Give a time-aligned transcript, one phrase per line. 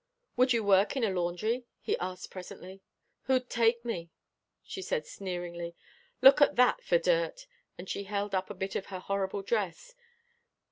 [0.35, 2.81] "Would you work in a laundry?" he asked presently.
[3.25, 4.09] "Who'd take me?"
[4.63, 5.75] she said sneeringly.
[6.23, 7.45] "Look at that, for dirt,"
[7.77, 9.93] and she held up a bit of her horrible dress.